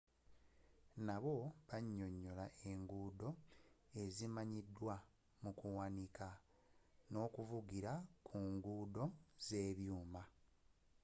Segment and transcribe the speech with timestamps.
[1.05, 1.35] nabbo
[1.67, 3.29] banyonyola enguudo
[4.03, 4.95] ezimanyidwa
[5.43, 6.27] mukuwanika
[7.11, 7.93] n'okuvugira
[8.27, 9.05] ku nguudo
[9.45, 10.23] z'ebyuuma